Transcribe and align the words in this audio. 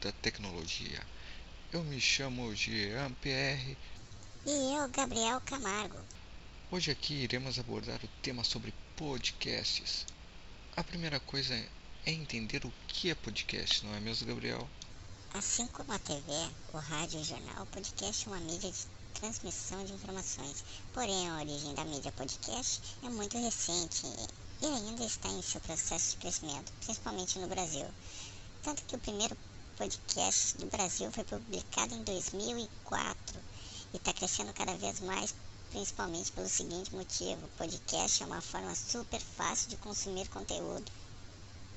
da 0.00 0.10
tecnologia. 0.10 1.04
Eu 1.70 1.84
me 1.84 2.00
chamo 2.00 2.54
Jean 2.54 3.12
Pierre. 3.20 3.76
E 4.46 4.74
eu, 4.74 4.88
Gabriel 4.88 5.40
Camargo. 5.42 5.98
Hoje 6.70 6.90
aqui 6.90 7.12
iremos 7.14 7.58
abordar 7.58 8.02
o 8.02 8.08
tema 8.22 8.42
sobre 8.42 8.72
podcasts. 8.96 10.06
A 10.74 10.82
primeira 10.82 11.20
coisa 11.20 11.54
é 12.06 12.10
entender 12.10 12.64
o 12.64 12.72
que 12.88 13.10
é 13.10 13.14
podcast, 13.14 13.84
não 13.84 13.94
é 13.94 14.00
mesmo, 14.00 14.26
Gabriel? 14.26 14.66
Assim 15.34 15.66
como 15.66 15.92
a 15.92 15.98
TV, 15.98 16.32
o 16.72 16.78
rádio 16.78 17.18
e 17.18 17.22
o 17.22 17.24
jornal, 17.24 17.64
o 17.64 17.66
podcast 17.66 18.26
é 18.26 18.30
uma 18.30 18.40
mídia 18.40 18.72
de 18.72 18.86
transmissão 19.12 19.84
de 19.84 19.92
informações. 19.92 20.64
Porém, 20.94 21.28
a 21.28 21.36
origem 21.36 21.74
da 21.74 21.84
mídia 21.84 22.12
podcast 22.12 22.80
é 23.02 23.10
muito 23.10 23.36
recente 23.36 24.06
e 24.62 24.66
ainda 24.66 25.04
está 25.04 25.28
em 25.28 25.42
seu 25.42 25.60
processo 25.60 26.12
de 26.12 26.16
crescimento, 26.16 26.72
principalmente 26.80 27.38
no 27.38 27.46
Brasil. 27.46 27.86
Tanto 28.62 28.82
que 28.84 28.96
o 28.96 28.98
primeiro 28.98 29.36
podcast 29.76 30.56
do 30.56 30.66
Brasil 30.66 31.12
foi 31.12 31.22
publicado 31.22 31.94
em 31.94 32.02
2004 32.02 33.40
e 33.92 33.98
está 33.98 34.10
crescendo 34.14 34.52
cada 34.54 34.74
vez 34.76 35.00
mais, 35.00 35.34
principalmente 35.70 36.32
pelo 36.32 36.48
seguinte 36.48 36.94
motivo: 36.94 37.44
o 37.44 37.58
podcast 37.58 38.22
é 38.22 38.26
uma 38.26 38.40
forma 38.40 38.74
super 38.74 39.20
fácil 39.20 39.68
de 39.68 39.76
consumir 39.76 40.28
conteúdo. 40.28 40.90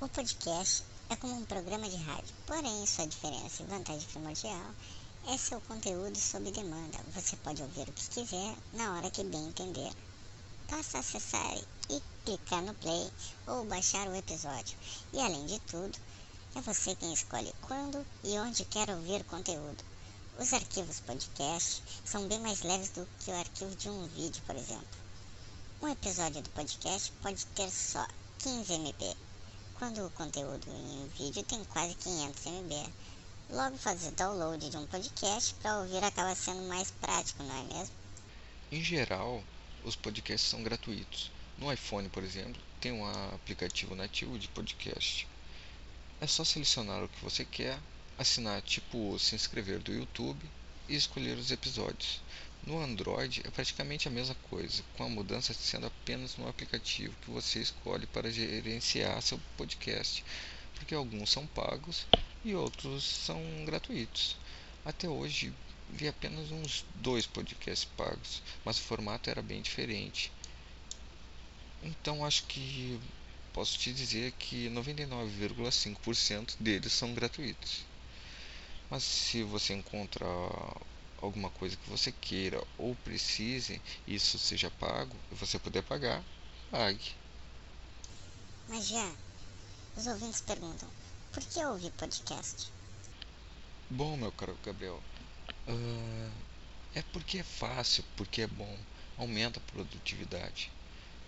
O 0.00 0.08
podcast 0.08 0.82
é 1.10 1.16
como 1.16 1.34
um 1.34 1.44
programa 1.44 1.90
de 1.90 1.96
rádio, 1.96 2.34
porém 2.46 2.86
sua 2.86 3.06
diferença 3.06 3.62
e 3.62 3.66
vantagem 3.66 4.08
primordial 4.08 4.74
é 5.26 5.36
seu 5.36 5.60
conteúdo 5.60 6.18
sob 6.18 6.50
demanda. 6.50 6.98
Você 7.14 7.36
pode 7.36 7.62
ouvir 7.62 7.86
o 7.86 7.92
que 7.92 8.08
quiser 8.08 8.56
na 8.72 8.96
hora 8.96 9.10
que 9.10 9.22
bem 9.24 9.48
entender. 9.48 9.92
Basta 10.70 11.00
acessar 11.00 11.58
e 11.90 12.02
clicar 12.24 12.62
no 12.62 12.72
play 12.74 13.10
ou 13.46 13.66
baixar 13.66 14.08
o 14.08 14.14
episódio. 14.14 14.78
E 15.12 15.20
além 15.20 15.44
de 15.44 15.58
tudo, 15.60 15.98
é 16.54 16.60
você 16.60 16.94
quem 16.96 17.12
escolhe 17.12 17.54
quando 17.62 18.04
e 18.24 18.38
onde 18.38 18.64
quer 18.64 18.90
ouvir 18.90 19.22
conteúdo. 19.24 19.84
Os 20.38 20.52
arquivos 20.52 21.00
podcast 21.00 21.82
são 22.04 22.26
bem 22.26 22.40
mais 22.40 22.62
leves 22.62 22.90
do 22.90 23.06
que 23.20 23.30
o 23.30 23.36
arquivo 23.36 23.74
de 23.76 23.88
um 23.88 24.06
vídeo, 24.08 24.42
por 24.46 24.56
exemplo. 24.56 24.98
Um 25.80 25.88
episódio 25.88 26.42
do 26.42 26.50
podcast 26.50 27.12
pode 27.22 27.46
ter 27.46 27.70
só 27.70 28.06
15 28.40 28.72
MB, 28.72 29.16
quando 29.78 30.04
o 30.04 30.10
conteúdo 30.10 30.68
em 30.68 31.04
um 31.04 31.08
vídeo 31.08 31.42
tem 31.44 31.62
quase 31.64 31.94
500 31.94 32.46
MB. 32.46 32.92
Logo, 33.50 33.78
fazer 33.78 34.10
download 34.12 34.68
de 34.68 34.76
um 34.76 34.86
podcast 34.86 35.54
para 35.54 35.78
ouvir 35.78 36.02
acaba 36.02 36.34
sendo 36.34 36.62
mais 36.68 36.90
prático, 36.90 37.42
não 37.42 37.54
é 37.54 37.74
mesmo? 37.74 37.94
Em 38.72 38.82
geral, 38.82 39.42
os 39.84 39.96
podcasts 39.96 40.50
são 40.50 40.62
gratuitos. 40.62 41.30
No 41.58 41.72
iPhone, 41.72 42.08
por 42.08 42.22
exemplo, 42.22 42.60
tem 42.80 42.92
um 42.92 43.06
aplicativo 43.34 43.94
nativo 43.94 44.38
de 44.38 44.48
podcast. 44.48 45.28
É 46.20 46.26
só 46.26 46.44
selecionar 46.44 47.02
o 47.02 47.08
que 47.08 47.24
você 47.24 47.46
quer, 47.46 47.78
assinar 48.18 48.60
tipo 48.60 49.18
se 49.18 49.34
inscrever 49.34 49.78
do 49.78 49.90
YouTube 49.90 50.44
e 50.86 50.94
escolher 50.94 51.38
os 51.38 51.50
episódios. 51.50 52.20
No 52.66 52.78
Android 52.78 53.40
é 53.42 53.50
praticamente 53.50 54.06
a 54.06 54.10
mesma 54.10 54.34
coisa, 54.50 54.82
com 54.94 55.04
a 55.04 55.08
mudança 55.08 55.54
sendo 55.54 55.86
apenas 55.86 56.36
no 56.36 56.46
aplicativo 56.46 57.16
que 57.22 57.30
você 57.30 57.60
escolhe 57.60 58.06
para 58.06 58.30
gerenciar 58.30 59.22
seu 59.22 59.40
podcast, 59.56 60.22
porque 60.74 60.94
alguns 60.94 61.30
são 61.30 61.46
pagos 61.46 62.06
e 62.44 62.54
outros 62.54 63.02
são 63.02 63.40
gratuitos. 63.64 64.36
Até 64.84 65.08
hoje 65.08 65.54
vi 65.88 66.06
apenas 66.06 66.50
uns 66.50 66.84
dois 66.96 67.26
podcasts 67.26 67.88
pagos, 67.96 68.42
mas 68.62 68.76
o 68.76 68.82
formato 68.82 69.30
era 69.30 69.40
bem 69.40 69.62
diferente. 69.62 70.30
Então 71.82 72.26
acho 72.26 72.44
que 72.44 73.00
posso 73.52 73.78
te 73.78 73.92
dizer 73.92 74.32
que 74.32 74.68
99,5% 74.70 76.56
deles 76.58 76.92
são 76.92 77.14
gratuitos. 77.14 77.84
Mas 78.88 79.04
se 79.04 79.42
você 79.42 79.74
encontra 79.74 80.26
alguma 81.18 81.50
coisa 81.50 81.76
que 81.76 81.90
você 81.90 82.10
queira 82.10 82.62
ou 82.78 82.94
precise, 82.96 83.80
isso 84.06 84.38
seja 84.38 84.70
pago 84.72 85.16
e 85.30 85.34
você 85.34 85.58
puder 85.58 85.82
pagar, 85.82 86.24
pague. 86.70 87.14
Mas 88.68 88.88
já, 88.88 89.12
os 89.96 90.06
ouvintes 90.06 90.40
perguntam, 90.40 90.88
por 91.32 91.42
que 91.44 91.64
ouvir 91.64 91.90
podcast? 91.92 92.72
Bom, 93.88 94.16
meu 94.16 94.32
caro 94.32 94.56
Gabriel, 94.64 95.02
uh, 95.68 96.32
é 96.94 97.02
porque 97.12 97.38
é 97.38 97.42
fácil, 97.42 98.04
porque 98.16 98.42
é 98.42 98.46
bom, 98.46 98.78
aumenta 99.18 99.58
a 99.58 99.72
produtividade, 99.72 100.70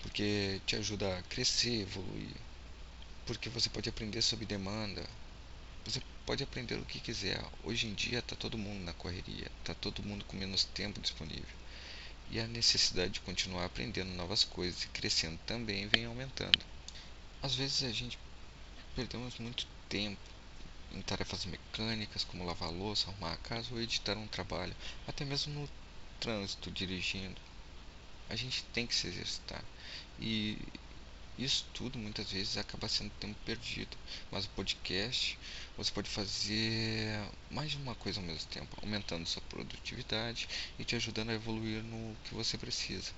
porque 0.03 0.61
te 0.67 0.77
ajuda 0.77 1.19
a 1.19 1.23
crescer, 1.23 1.83
evoluir, 1.83 2.37
porque 3.27 3.49
você 3.49 3.71
pode 3.71 3.89
aprender 3.89 4.23
sob 4.23 4.45
demanda, 4.47 5.09
você 5.85 6.01
pode 6.27 6.43
aprender 6.45 6.77
o 6.79 6.87
que 6.87 7.01
quiser. 7.01 7.43
Hoje 7.65 7.87
em 7.89 7.95
dia 7.95 8.21
está 8.21 8.37
todo 8.37 8.59
mundo 8.59 8.83
na 8.85 8.95
correria, 8.95 9.51
está 9.61 9.75
todo 9.75 10.03
mundo 10.03 10.25
com 10.27 10.37
menos 10.37 10.65
tempo 10.65 11.01
disponível. 11.01 11.57
E 12.31 12.41
a 12.41 12.49
necessidade 12.49 13.15
de 13.15 13.21
continuar 13.21 13.65
aprendendo 13.67 14.11
novas 14.13 14.45
coisas 14.45 14.83
e 14.85 14.89
crescendo 14.89 15.39
também 15.47 15.87
vem 15.89 16.05
aumentando. 16.07 16.65
Às 17.43 17.55
vezes 17.55 17.83
a 17.85 17.93
gente 17.93 18.19
perdemos 18.95 19.39
muito 19.39 19.67
tempo 19.89 20.21
em 20.91 21.03
tarefas 21.03 21.45
mecânicas 21.47 22.25
como 22.25 22.45
lavar 22.45 22.71
louça, 22.73 23.11
arrumar 23.11 23.33
a 23.35 23.39
casa 23.39 23.69
ou 23.73 23.81
editar 23.81 24.17
um 24.17 24.29
trabalho, 24.29 24.77
até 25.07 25.25
mesmo 25.25 25.53
no 25.55 25.71
trânsito 26.21 26.71
dirigindo. 26.71 27.41
A 28.29 28.37
gente 28.37 28.65
tem 28.73 28.87
que 28.87 28.95
se 28.95 29.07
exercitar. 29.07 29.65
E 30.19 30.59
isso 31.39 31.67
tudo 31.73 31.99
muitas 31.99 32.31
vezes 32.31 32.57
acaba 32.57 32.89
sendo 32.89 33.11
tempo 33.19 33.39
perdido, 33.45 33.97
mas 34.31 34.45
o 34.45 34.51
podcast 34.51 35.39
você 35.77 35.91
pode 35.91 36.09
fazer 36.09 37.09
mais 37.51 37.71
de 37.71 37.79
uma 37.79 37.95
coisa 37.95 38.21
ao 38.21 38.27
mesmo 38.27 38.49
tempo, 38.51 38.77
aumentando 38.83 39.27
sua 39.27 39.43
produtividade 39.43 40.49
e 40.79 40.85
te 40.85 40.95
ajudando 40.95 41.31
a 41.31 41.35
evoluir 41.35 41.83
no 41.83 42.15
que 42.25 42.35
você 42.35 42.59
precisa. 42.59 43.13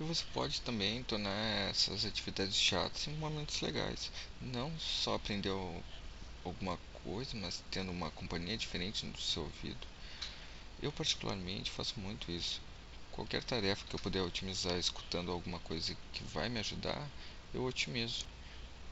E 0.00 0.02
você 0.02 0.24
pode 0.32 0.60
também 0.62 1.02
tornar 1.04 1.70
essas 1.70 2.04
atividades 2.04 2.56
chatas 2.56 3.06
em 3.06 3.14
momentos 3.16 3.60
legais. 3.60 4.10
Não 4.40 4.78
só 4.78 5.14
aprender 5.14 5.50
alguma 6.44 6.78
coisa, 7.04 7.36
mas 7.36 7.62
tendo 7.70 7.92
uma 7.92 8.10
companhia 8.10 8.56
diferente 8.56 9.06
no 9.06 9.18
seu 9.18 9.44
ouvido. 9.44 9.86
Eu 10.82 10.92
particularmente 10.92 11.70
faço 11.70 11.98
muito 12.00 12.30
isso. 12.30 12.60
Qualquer 13.16 13.42
tarefa 13.42 13.84
que 13.88 13.96
eu 13.96 13.98
puder 13.98 14.22
otimizar 14.22 14.78
escutando 14.78 15.32
alguma 15.32 15.58
coisa 15.60 15.96
que 16.12 16.22
vai 16.24 16.50
me 16.50 16.60
ajudar, 16.60 17.10
eu 17.52 17.64
otimizo. 17.64 18.26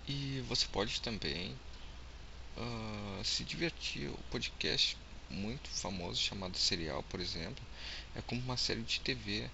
E 0.09 0.43
você 0.49 0.67
pode 0.67 1.01
também 1.03 1.55
uh, 2.57 3.23
se 3.25 3.45
divertir. 3.45 4.09
O 4.09 4.19
podcast 4.31 4.97
muito 5.29 5.69
famoso 5.69 6.21
chamado 6.21 6.57
Serial, 6.57 7.03
por 7.05 7.21
exemplo, 7.21 7.63
é 8.17 8.23
como 8.23 8.41
uma 8.41 8.57
série 8.57 8.83
de 8.83 8.99
TV, 9.01 9.51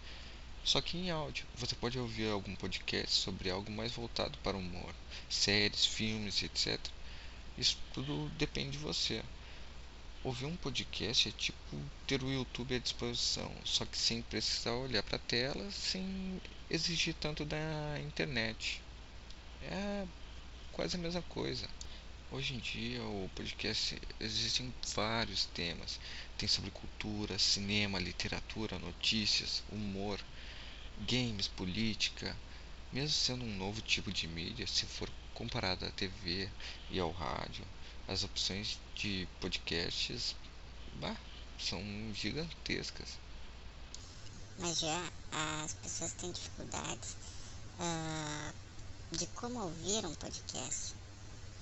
só 0.64 0.80
que 0.80 0.96
em 0.96 1.10
áudio. 1.10 1.46
Você 1.56 1.74
pode 1.74 1.98
ouvir 1.98 2.30
algum 2.30 2.54
podcast 2.54 3.14
sobre 3.14 3.50
algo 3.50 3.72
mais 3.72 3.92
voltado 3.92 4.38
para 4.38 4.56
o 4.56 4.60
humor, 4.60 4.94
séries, 5.28 5.84
filmes, 5.84 6.42
etc. 6.44 6.78
Isso 7.58 7.76
tudo 7.92 8.28
depende 8.38 8.72
de 8.72 8.78
você. 8.78 9.22
Ouvir 10.22 10.44
um 10.44 10.56
podcast 10.56 11.30
é 11.30 11.32
tipo 11.32 11.78
ter 12.06 12.22
o 12.22 12.30
YouTube 12.30 12.74
à 12.74 12.78
disposição, 12.78 13.50
só 13.64 13.86
que 13.86 13.96
sem 13.96 14.20
precisar 14.20 14.72
olhar 14.72 15.02
para 15.02 15.16
a 15.16 15.20
tela, 15.20 15.70
sem 15.70 16.38
exigir 16.68 17.14
tanto 17.14 17.42
da 17.42 17.98
internet. 18.04 18.82
É 19.62 20.06
quase 20.72 20.96
a 20.96 20.98
mesma 20.98 21.22
coisa. 21.22 21.66
Hoje 22.30 22.52
em 22.52 22.58
dia, 22.58 23.02
o 23.02 23.30
podcast 23.34 23.98
existem 24.20 24.74
vários 24.94 25.46
temas. 25.46 25.98
Tem 26.36 26.46
sobre 26.46 26.70
cultura, 26.70 27.38
cinema, 27.38 27.98
literatura, 27.98 28.78
notícias, 28.78 29.62
humor, 29.72 30.20
games, 31.08 31.48
política. 31.48 32.36
Mesmo 32.92 33.08
sendo 33.08 33.46
um 33.46 33.56
novo 33.56 33.80
tipo 33.80 34.12
de 34.12 34.28
mídia, 34.28 34.66
se 34.66 34.84
for 34.84 35.08
comparado 35.32 35.86
à 35.86 35.90
TV 35.90 36.46
e 36.90 37.00
ao 37.00 37.10
rádio, 37.10 37.64
as 38.10 38.24
opções 38.24 38.76
de 38.96 39.28
podcasts 39.40 40.34
bah, 40.94 41.16
são 41.56 41.80
gigantescas. 42.12 43.16
Mas 44.58 44.80
já 44.80 45.00
as 45.62 45.74
pessoas 45.74 46.12
têm 46.14 46.32
dificuldades 46.32 47.16
uh, 47.78 49.16
de 49.16 49.28
como 49.28 49.60
ouvir 49.60 50.04
um 50.04 50.14
podcast. 50.16 50.94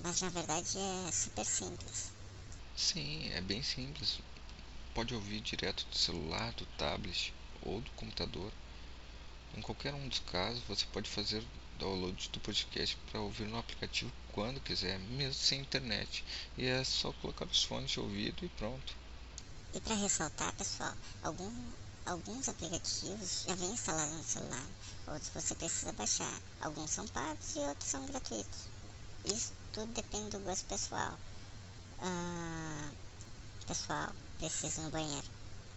Mas 0.03 0.21
na 0.21 0.29
verdade 0.29 0.79
é 0.79 1.11
super 1.11 1.45
simples. 1.45 2.11
Sim, 2.75 3.29
é 3.31 3.41
bem 3.41 3.61
simples. 3.61 4.19
Pode 4.95 5.13
ouvir 5.13 5.41
direto 5.41 5.85
do 5.85 5.95
celular, 5.95 6.51
do 6.53 6.65
tablet 6.77 7.31
ou 7.61 7.79
do 7.79 7.91
computador. 7.91 8.51
Em 9.55 9.61
qualquer 9.61 9.93
um 9.93 10.07
dos 10.07 10.19
casos, 10.19 10.63
você 10.63 10.85
pode 10.87 11.09
fazer 11.09 11.43
download 11.77 12.29
do 12.29 12.39
podcast 12.39 12.97
para 13.11 13.21
ouvir 13.21 13.47
no 13.47 13.59
aplicativo 13.59 14.11
quando 14.39 14.61
quiser, 14.61 14.97
mesmo 14.99 15.33
sem 15.33 15.59
internet. 15.59 16.23
E 16.57 16.65
é 16.65 16.81
só 16.85 17.11
colocar 17.11 17.45
os 17.45 17.61
fones 17.61 17.91
de 17.91 17.99
ouvido 17.99 18.45
e 18.45 18.47
pronto. 18.47 18.95
E 19.73 19.81
para 19.81 19.95
ressaltar, 19.95 20.53
pessoal, 20.53 20.93
algum, 21.21 21.51
alguns 22.05 22.47
aplicativos 22.47 23.43
já 23.45 23.53
vêm 23.55 23.71
instalados 23.71 24.15
no 24.15 24.23
celular, 24.23 24.65
outros 25.07 25.29
você 25.33 25.53
precisa 25.55 25.91
baixar. 25.91 26.39
Alguns 26.61 26.89
são 26.89 27.05
pagos 27.09 27.53
e 27.57 27.59
outros 27.59 27.89
são 27.89 28.05
gratuitos. 28.05 28.69
Isso 29.25 29.51
tudo 29.73 29.91
depende 29.91 30.29
do 30.29 30.39
gosto 30.39 30.65
pessoal. 30.67 31.19
Ah, 31.99 32.91
pessoal, 33.67 34.15
preciso 34.37 34.83
no 34.83 34.89
banheiro. 34.89 35.27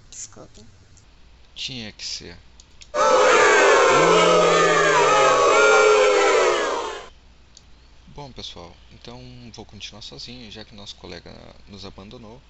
Desculpem. 0.09 0.65
Tinha 1.57 1.91
que 1.91 2.05
ser. 2.05 2.39
Bom, 8.33 8.37
pessoal, 8.37 8.75
então 8.91 9.21
vou 9.53 9.67
continuar 9.67 10.01
sozinho, 10.01 10.51
já 10.51 10.65
que 10.65 10.75
nosso 10.75 10.97
colega 10.97 11.31
nos 11.69 11.85
abandonou. 11.85 12.41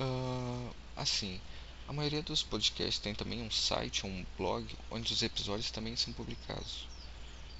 Uh, 0.00 0.74
assim, 0.96 1.38
a 1.86 1.92
maioria 1.92 2.22
dos 2.22 2.42
podcasts 2.42 2.98
tem 2.98 3.14
também 3.14 3.42
um 3.42 3.50
site 3.50 4.06
ou 4.06 4.10
um 4.10 4.24
blog 4.38 4.66
onde 4.90 5.12
os 5.12 5.22
episódios 5.22 5.70
também 5.70 5.94
são 5.96 6.14
publicados. 6.14 6.88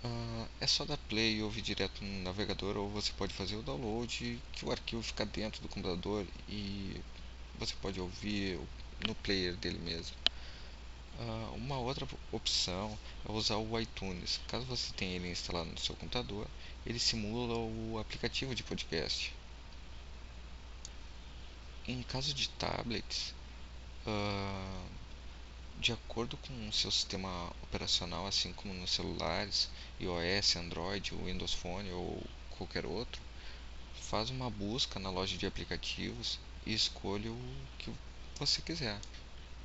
Uh, 0.03 0.49
é 0.63 0.67
só 0.67 0.87
dar 0.87 0.97
play 0.97 1.37
e 1.37 1.43
ouvir 1.43 1.61
direto 1.61 2.03
no 2.03 2.23
navegador 2.23 2.79
ou 2.79 2.89
você 2.89 3.13
pode 3.13 3.35
fazer 3.35 3.57
o 3.57 3.63
download 3.63 4.41
que 4.53 4.65
o 4.65 4.71
arquivo 4.71 5.03
fica 5.03 5.27
dentro 5.27 5.61
do 5.61 5.69
computador 5.69 6.27
e 6.49 6.99
você 7.59 7.75
pode 7.83 8.01
ouvir 8.01 8.59
no 9.07 9.15
player 9.17 9.55
dele 9.59 9.79
mesmo. 9.79 10.22
Uh, 11.19 11.55
uma 11.57 11.79
outra 11.79 12.09
opção 12.33 12.99
é 13.29 13.33
usar 13.33 13.57
o 13.57 13.79
iTunes. 13.79 14.41
Caso 14.49 14.65
você 14.65 14.93
tenha 14.95 15.17
ele 15.17 15.31
instalado 15.31 15.71
no 15.71 15.79
seu 15.79 15.95
computador, 15.97 16.47
ele 16.87 16.99
simula 16.99 17.55
o 17.55 17.99
aplicativo 17.99 18.55
de 18.55 18.63
podcast. 18.63 19.33
Em 21.87 22.03
caso 22.03 22.33
de 22.33 22.49
tablets, 22.51 23.35
uh, 24.07 24.89
de 25.79 25.93
acordo 25.93 26.37
com 26.37 26.69
o 26.69 26.73
seu 26.73 26.91
sistema 26.91 27.51
operacional, 27.63 28.27
assim 28.27 28.53
como 28.53 28.73
nos 28.73 28.93
celulares, 28.93 29.69
iOS, 30.01 30.57
Android, 30.57 31.15
Windows 31.15 31.55
Phone 31.55 31.91
ou 31.93 32.23
qualquer 32.51 32.87
outro, 32.87 33.21
faz 33.95 34.31
uma 34.31 34.49
busca 34.49 35.01
na 35.01 35.11
loja 35.11 35.37
de 35.37 35.47
aplicativos 35.47 36.39
e 36.65 36.73
escolha 36.73 37.31
o 37.31 37.67
que 37.79 37.93
você 38.39 38.63
quiser. 38.63 39.01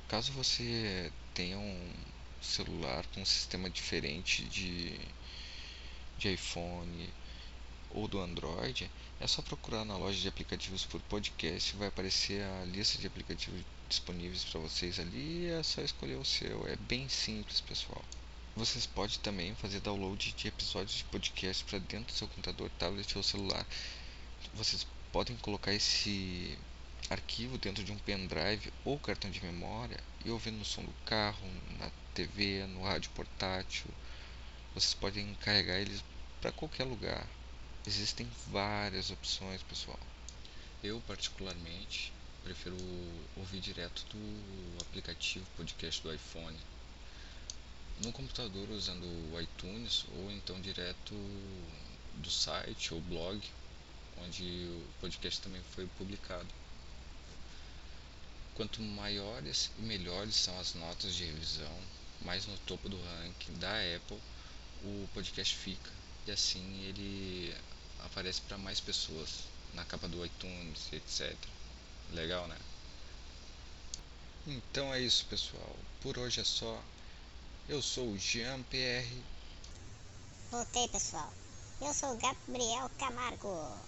Caso 0.08 0.32
você 0.32 1.12
tenha 1.34 1.58
um 1.58 1.92
celular 2.40 3.06
com 3.08 3.20
um 3.20 3.26
sistema 3.26 3.68
diferente 3.68 4.42
de, 4.44 4.98
de 6.16 6.32
iPhone 6.32 7.12
ou 7.90 8.08
do 8.08 8.18
Android, 8.18 8.90
é 9.20 9.26
só 9.26 9.42
procurar 9.42 9.84
na 9.84 9.98
loja 9.98 10.18
de 10.18 10.26
aplicativos 10.26 10.86
por 10.86 11.00
podcast, 11.02 11.76
vai 11.76 11.88
aparecer 11.88 12.42
a 12.42 12.64
lista 12.64 12.96
de 12.98 13.06
aplicativos 13.06 13.62
disponíveis 13.86 14.44
para 14.44 14.60
vocês 14.60 14.98
ali, 14.98 15.46
é 15.46 15.62
só 15.62 15.82
escolher 15.82 16.16
o 16.16 16.24
seu. 16.24 16.66
É 16.66 16.76
bem 16.76 17.06
simples, 17.08 17.60
pessoal. 17.60 18.02
Vocês 18.56 18.86
podem 18.86 19.18
também 19.18 19.54
fazer 19.56 19.80
download 19.80 20.32
de 20.32 20.48
episódios 20.48 20.96
de 20.96 21.04
podcast 21.04 21.64
para 21.64 21.78
dentro 21.78 22.06
do 22.06 22.16
seu 22.16 22.28
computador, 22.28 22.70
tablet 22.78 23.14
ou 23.16 23.22
celular. 23.22 23.66
Vocês 24.54 24.86
podem 25.12 25.36
colocar 25.36 25.72
esse 25.74 26.58
arquivo 27.10 27.56
dentro 27.56 27.82
de 27.82 27.92
um 27.92 27.98
pendrive 27.98 28.72
ou 28.84 28.98
cartão 28.98 29.30
de 29.30 29.42
memória 29.44 29.98
e 30.24 30.30
ouvir 30.30 30.50
no 30.50 30.64
som 30.64 30.82
do 30.82 30.92
carro, 31.06 31.46
na 31.78 31.90
TV, 32.14 32.66
no 32.66 32.82
rádio 32.82 33.10
portátil. 33.12 33.86
Vocês 34.74 34.94
podem 34.94 35.34
carregar 35.36 35.78
eles 35.78 36.04
para 36.40 36.52
qualquer 36.52 36.84
lugar. 36.84 37.26
Existem 37.86 38.28
várias 38.48 39.10
opções, 39.10 39.62
pessoal. 39.62 39.98
Eu 40.82 41.00
particularmente 41.06 42.12
prefiro 42.44 42.76
ouvir 43.36 43.60
direto 43.60 44.04
do 44.10 44.82
aplicativo 44.82 45.46
podcast 45.56 46.02
do 46.02 46.12
iPhone. 46.14 46.56
No 48.04 48.12
computador 48.12 48.68
usando 48.70 49.04
o 49.04 49.40
iTunes 49.40 50.04
ou 50.16 50.30
então 50.30 50.60
direto 50.60 51.14
do 52.16 52.30
site 52.30 52.94
ou 52.94 53.00
blog 53.00 53.40
onde 54.18 54.44
o 54.44 54.86
podcast 55.00 55.40
também 55.40 55.62
foi 55.74 55.86
publicado. 55.98 56.46
Quanto 58.58 58.82
maiores 58.82 59.70
e 59.78 59.82
melhores 59.82 60.34
são 60.34 60.58
as 60.58 60.74
notas 60.74 61.14
de 61.14 61.24
revisão, 61.24 61.80
mais 62.22 62.44
no 62.44 62.58
topo 62.66 62.88
do 62.88 63.00
ranking 63.00 63.52
da 63.54 63.70
Apple 63.96 64.20
o 64.82 65.08
podcast 65.14 65.54
fica. 65.54 65.92
E 66.26 66.32
assim 66.32 66.82
ele 66.82 67.56
aparece 68.00 68.40
para 68.40 68.58
mais 68.58 68.80
pessoas 68.80 69.44
na 69.74 69.84
capa 69.84 70.08
do 70.08 70.26
iTunes, 70.26 70.92
etc. 70.92 71.36
Legal, 72.10 72.48
né? 72.48 72.58
Então 74.44 74.92
é 74.92 75.00
isso, 75.02 75.24
pessoal. 75.26 75.76
Por 76.00 76.18
hoje 76.18 76.40
é 76.40 76.44
só. 76.44 76.82
Eu 77.68 77.80
sou 77.80 78.10
o 78.10 78.18
Jean 78.18 78.60
PR. 78.64 79.08
Voltei, 80.50 80.88
pessoal. 80.88 81.32
Eu 81.80 81.94
sou 81.94 82.12
o 82.12 82.16
Gabriel 82.16 82.90
Camargo. 82.98 83.87